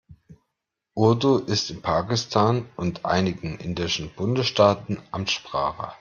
[0.95, 5.93] Urdu ist in Pakistan und einigen indischen Bundesstaaten Amtssprache.